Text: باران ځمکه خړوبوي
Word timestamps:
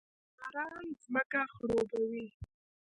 باران 0.39 0.87
ځمکه 1.03 1.41
خړوبوي 1.53 2.25